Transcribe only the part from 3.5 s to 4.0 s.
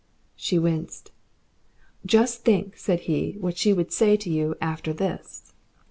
she could